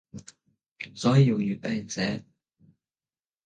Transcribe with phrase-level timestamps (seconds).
[0.95, 2.25] 所以用粵拼寫